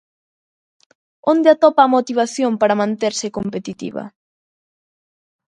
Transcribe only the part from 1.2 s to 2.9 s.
Onde atopa a motivación para